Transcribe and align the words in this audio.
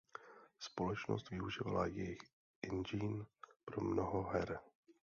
Společnost 0.59 1.29
využívala 1.29 1.87
jejich 1.87 2.17
engine 2.63 3.25
pro 3.65 3.81
mnoho 3.81 4.23
her. 4.29 4.59